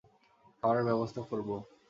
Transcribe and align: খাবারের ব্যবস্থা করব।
খাবারের 0.57 0.87
ব্যবস্থা 0.89 1.21
করব। 1.29 1.49